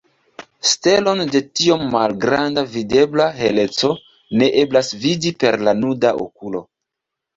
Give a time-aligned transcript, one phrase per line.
[0.67, 3.91] Stelon de tiom malgranda videbla heleco
[4.43, 6.65] ne eblas vidi per la nuda okulo.